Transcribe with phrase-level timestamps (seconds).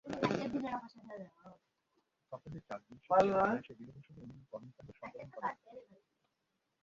[2.31, 5.81] সপ্তাহে চার দিন ছুটি পেলে অনায়াসে বিনোদনসহ অন্যান্য কর্মকাণ্ড সম্পাদন করা যাবে।